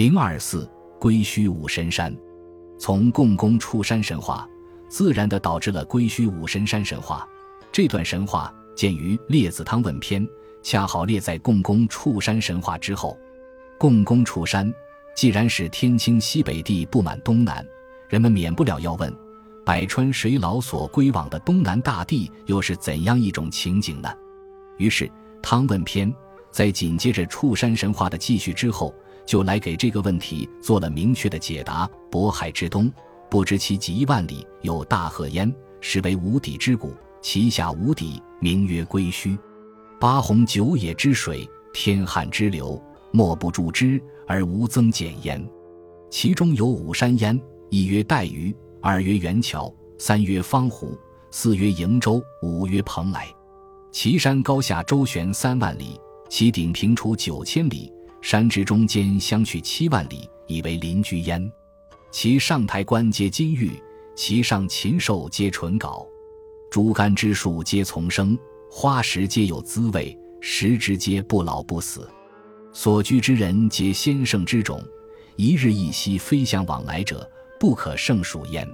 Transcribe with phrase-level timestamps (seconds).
[0.00, 0.66] 零二四
[0.98, 2.16] 归墟武神山，
[2.78, 4.48] 从共工触山神话，
[4.88, 7.28] 自然的导致了归墟武神山神话。
[7.70, 10.26] 这段神话见于《列子汤问篇》，
[10.62, 13.14] 恰好列在共工触山神话之后。
[13.78, 14.72] 共工触山，
[15.14, 17.62] 既然是天清西北地布满东南，
[18.08, 19.14] 人们免不了要问：
[19.66, 24.08] 百川水老所归往的东南大地，又是怎样一种情景呢？
[24.78, 25.04] 于是
[25.42, 26.10] 《汤问篇》
[26.50, 28.94] 在紧接着触山神话的继续之后。
[29.26, 32.92] 就来给这个问题做了明确的解答：渤海之东，
[33.30, 39.38] 不知其几万里有大河焉，实为无底之谷，其下无底，名曰归墟。
[40.00, 45.46] 八洪九野之水，天旱之流，莫不注之而无增减焉。
[46.10, 50.98] 其中有五山焉：一曰带鱼，二曰元桥，三曰方湖，
[51.30, 53.28] 四曰瀛洲，五曰蓬莱。
[53.92, 57.92] 其山高下周旋三万里，其顶平出九千里。
[58.20, 61.50] 山之中间相去七万里，以为邻居焉。
[62.10, 63.72] 其上台观皆金玉，
[64.14, 66.06] 其上禽兽皆纯槁，
[66.70, 68.38] 竹竿之树皆丛生，
[68.70, 72.08] 花石皆有滋味，食之皆不老不死。
[72.72, 74.82] 所居之人皆先圣之种，
[75.36, 78.68] 一日一夕飞翔往来者，不可胜数焉。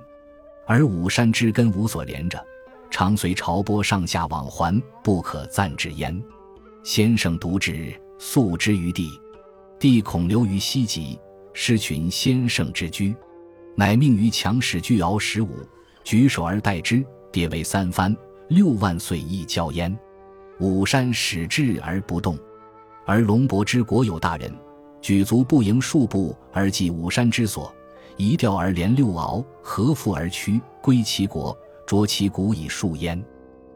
[0.67, 2.45] 而五山之根无所连着，
[2.91, 6.21] 常随潮波上下往还，不可暂之焉。
[6.83, 9.11] 先生独之，宿之于地。
[9.79, 11.19] 帝恐流于西极，
[11.53, 13.15] 失群先圣之居，
[13.75, 15.49] 乃命于强使巨鳌十五，
[16.03, 18.17] 举手而代之，迭为三番，
[18.49, 19.95] 六万岁一交焉。
[20.61, 22.39] 五山始至而不动，
[23.05, 24.51] 而龙伯之国有大人，
[25.03, 27.71] 举足不盈数步而祭五山之所，
[28.17, 31.55] 一调而连六鳌，合复而趋，归其国，
[31.87, 33.23] 着其骨以数焉。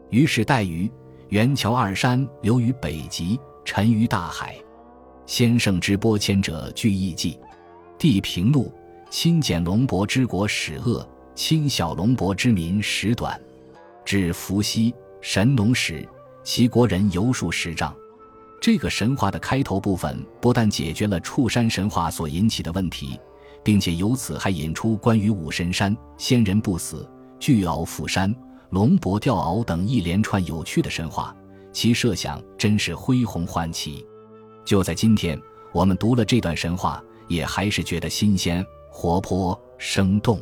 [0.09, 0.91] 于是带鱼、
[1.29, 4.55] 元桥二山流于北极，沉于大海。
[5.31, 7.39] 先圣之播迁者俱异迹，
[7.97, 8.69] 帝平怒，
[9.09, 13.39] 亲减龙伯之国始恶，亲小龙伯之民始短，
[14.03, 16.05] 至伏羲神农时，
[16.43, 17.95] 其国人游数十丈。
[18.59, 23.17] 这个神话的开头部分不但解决了触山神话所引起的问题，
[23.63, 28.35] 并且由此还引出关于五神山、仙人不死、巨鳌伏山、
[28.71, 31.33] 龙伯吊鳌等一连串有趣的神话，
[31.71, 34.05] 其设想真是恢宏焕奇。
[34.63, 35.39] 就在今天，
[35.71, 40.41] 我们读了这段神话，也还是觉得新鲜、活泼、生动。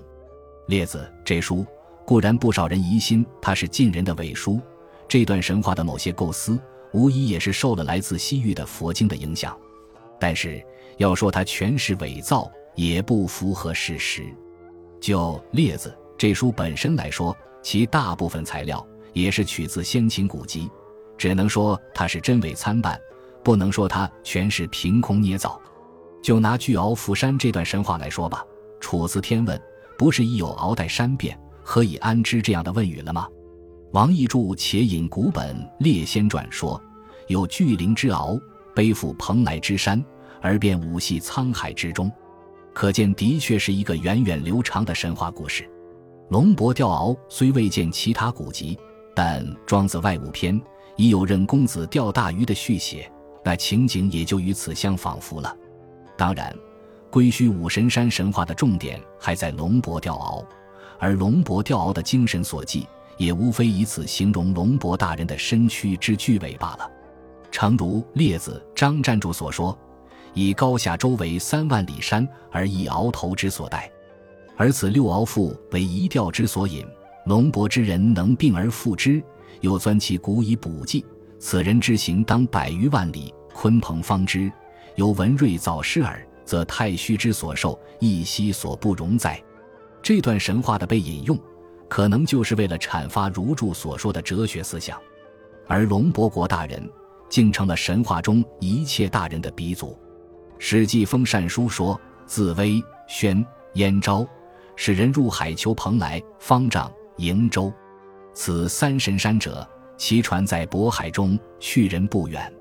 [0.67, 1.65] 列子这书
[2.05, 4.59] 固然不少人疑心它是晋人的伪书，
[5.07, 6.59] 这段神话的某些构思
[6.91, 9.57] 无疑也是受了来自西域的佛经的影响。
[10.19, 10.63] 但是
[10.97, 14.23] 要说它全是伪造，也不符合事实。
[14.99, 20.69] 就列子这书本身来说，其大部分材料也是取自先秦古籍，
[21.17, 22.99] 只能说它是真伪参半。
[23.43, 25.59] 不能说它全是凭空捏造。
[26.21, 28.43] 就拿巨鳌伏山这段神话来说吧，
[28.81, 29.57] 《楚辞天问》
[29.97, 33.27] 不是已有“鳌带山变，何以安之”这样的问语了吗？
[33.93, 36.79] 王逸注且引古本《列仙传》说，
[37.27, 38.39] 有巨灵之鳌
[38.75, 40.03] 背负蓬莱之山，
[40.41, 42.11] 而便五系沧海之中，
[42.73, 45.67] 可见的确是一个源远流长的神话故事。
[46.29, 48.77] 龙伯钓鳌虽未见其他古籍，
[49.15, 50.59] 但《庄子外物篇》
[50.97, 53.11] 已有任公子钓大鱼的续写。
[53.43, 55.55] 那情景也就与此相仿佛了。
[56.17, 56.53] 当然，
[57.09, 60.45] 归墟五神山神话的重点还在龙伯吊鳌，
[60.99, 66.91] 而龙伯吊鳌的精神所寄，也无非以此形容龙伯大人的身躯之巨伟罢了。
[67.51, 69.75] 诚如列子张占柱所说
[70.35, 73.89] ：“以高下周围三万里山而以鳌头之所带，
[74.55, 76.85] 而此六鳌赋为一钓之所引。
[77.25, 79.21] 龙伯之人能并而复之，
[79.61, 81.05] 又钻其骨以补剂。
[81.39, 84.49] 此人之行当百余万里。”鲲鹏方知，
[84.95, 89.41] 有文瑞早失耳，则太虚之所受，一息所不容哉。
[90.01, 91.37] 这段神话的被引用，
[91.89, 94.97] 可能就是为了阐发儒著所说的哲学思想。
[95.67, 96.89] 而龙伯国大人，
[97.27, 99.91] 竟成了神话中一切大人的鼻祖。
[100.57, 104.25] 《史记·封禅书》说：“自威、宣、燕昭，
[104.77, 107.73] 使人入海求蓬莱、方丈、瀛洲。
[108.33, 109.67] 此三神山者，
[109.99, 112.51] 其船在渤海中，去人不远。”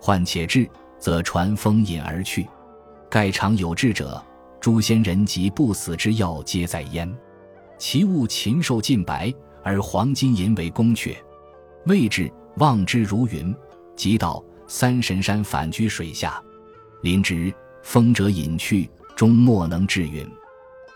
[0.00, 0.66] 患且至，
[0.98, 2.48] 则船风引而去。
[3.10, 4.20] 盖常有志者，
[4.58, 7.14] 诸仙人及不死之药皆在焉。
[7.78, 9.32] 其物禽兽尽白，
[9.62, 11.14] 而黄金银为宫阙。
[11.84, 13.54] 未至，望之如云。
[13.94, 16.42] 即到三神山，反居水下。
[17.02, 20.26] 临之，风者隐去，终莫能至云。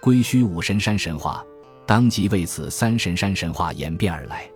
[0.00, 1.44] 归墟五神山神话，
[1.84, 4.48] 当即为此三神山神话演变而来。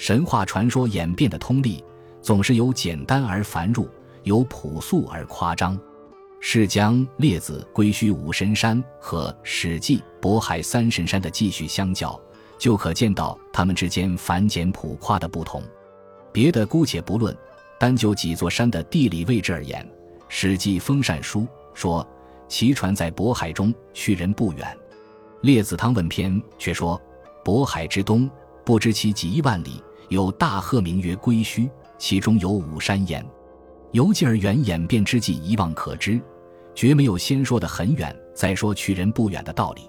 [0.00, 1.84] 神话传说演变的通例。
[2.22, 3.86] 总是由简单而繁缛，
[4.22, 5.78] 由朴素而夸张。
[6.40, 12.18] 是将列子归墟五神山和《史记·渤海三神山》的记叙相较，
[12.56, 15.62] 就可见到他们之间繁简朴夸的不同。
[16.32, 17.36] 别的姑且不论，
[17.78, 19.86] 单就几座山的地理位置而言，
[20.30, 21.40] 《史记·封禅书》
[21.74, 22.06] 说
[22.48, 24.66] 其船在渤海中，去人不远；
[25.42, 26.98] 《列子汤问篇》却说
[27.44, 28.30] 渤海之东，
[28.64, 33.24] 不知其几万里，有大壑名曰归墟，其中有五山焉。
[33.92, 36.20] 由近而远演变之际，一望可知，
[36.74, 39.88] 绝没有先说的很远，再说去人不远的道理。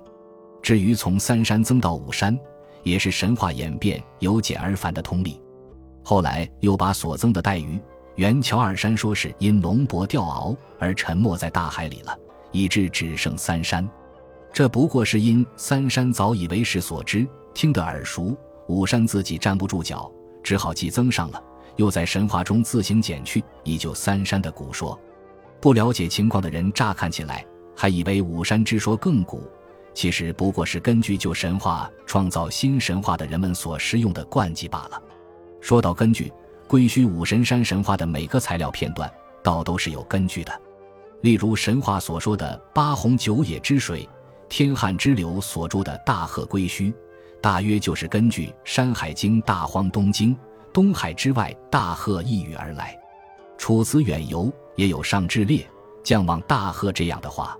[0.61, 2.37] 至于从三山增到五山，
[2.83, 5.41] 也是神话演变由简而繁的通理。
[6.03, 7.81] 后来又把所增的带鱼、
[8.15, 12.15] 元桥二山说是因龙伯钓鳌而沉没在大海里了，
[12.51, 13.89] 以致只剩三山。
[14.53, 18.37] 这不过是因三山早已为世所知，听得耳熟，
[18.71, 20.09] 五山自己站不住脚，
[20.41, 21.43] 只好既增上了。
[21.75, 24.97] 又在神话中自行减去，以救三山的古说。
[25.59, 27.45] 不了解情况的人乍看起来
[27.75, 29.43] 还以为五山之说更古，
[29.93, 35.01] 其实不过是根据旧神话创造新神话的人们所施用的惯技罢了。
[35.59, 36.31] 说到根据，
[36.65, 39.11] 归墟五神山神话的每个材料片段，
[39.43, 40.61] 倒都是有根据的。
[41.19, 44.07] 例如神话所说的八洪九野之水，
[44.47, 46.93] 天旱之流所著的大河归墟，
[47.41, 50.35] 大约就是根据《山海经·大荒东经》。
[50.71, 52.97] 东海之外，大壑一语而来。
[53.57, 55.67] 楚辞远游也有上至列，
[56.01, 57.57] 降往大壑这样的话，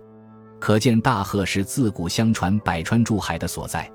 [0.59, 3.91] 可见大壑是自古相传百川注海的所在。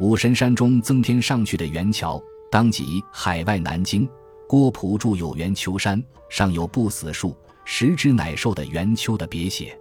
[0.00, 2.20] 五神山中增添上去的元桥，
[2.50, 4.08] 当即海外南京
[4.48, 9.78] 郭璞著有元丘山，上有不死树，食之乃寿的元丘的别写。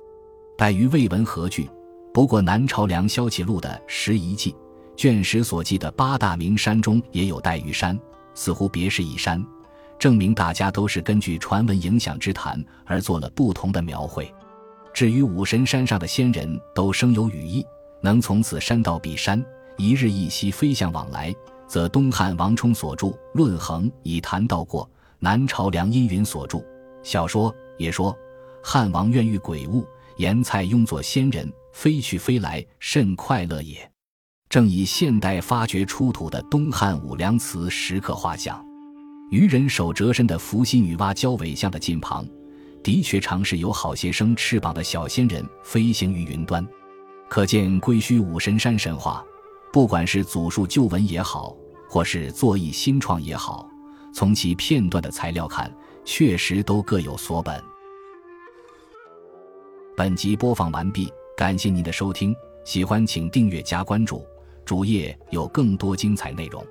[0.56, 1.70] 待于未闻何句，
[2.14, 4.52] 不过南朝梁萧齐录的《拾遗记》
[4.98, 7.98] 卷石所记的八大名山中也有黛玉山。
[8.34, 9.44] 似乎别是一山，
[9.98, 14.32] 证明大家都是根据传闻影响之谈而做了不同的描绘。
[14.94, 17.66] 至于五神山上的仙人都生有羽翼，
[18.02, 19.44] 能从此山到彼山，
[19.76, 21.34] 一日一夕飞向往来，
[21.68, 26.60] 则东汉王充所著《论衡》已谈到过；南朝梁阴云所著
[27.02, 28.16] 小说也说，
[28.64, 29.84] 汉王愿遇鬼物，
[30.18, 33.92] 言蔡邕作仙人，飞去飞来，甚快乐也。
[34.50, 38.64] 正以现代发掘出土的东汉武梁祠石刻画像，
[39.30, 42.26] 渔人手折身的伏羲女娲交尾像的近旁，
[42.82, 46.66] 的确常是有好些生翅膀的小仙人飞行于云端，
[47.28, 49.22] 可见归墟五神山神话，
[49.74, 51.54] 不管是祖述旧文也好，
[51.90, 53.70] 或是作意新创也好，
[54.14, 55.70] 从其片段的材料看，
[56.06, 57.62] 确实都各有所本。
[59.98, 62.34] 本集播放完毕，感谢您的收听，
[62.64, 64.26] 喜欢请订阅加关注。
[64.68, 66.62] 主页有更多精彩内容。